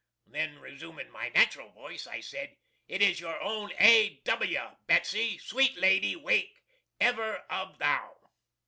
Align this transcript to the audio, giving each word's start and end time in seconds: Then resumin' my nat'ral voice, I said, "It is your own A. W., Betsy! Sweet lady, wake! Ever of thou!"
Then 0.25 0.57
resumin' 0.57 1.11
my 1.11 1.29
nat'ral 1.29 1.69
voice, 1.69 2.07
I 2.07 2.21
said, 2.21 2.55
"It 2.87 3.03
is 3.03 3.19
your 3.19 3.39
own 3.39 3.69
A. 3.79 4.19
W., 4.25 4.59
Betsy! 4.87 5.37
Sweet 5.37 5.77
lady, 5.77 6.15
wake! 6.15 6.59
Ever 6.99 7.45
of 7.51 7.77
thou!" 7.77 8.15